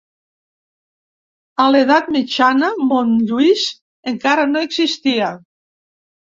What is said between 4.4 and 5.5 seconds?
no existia.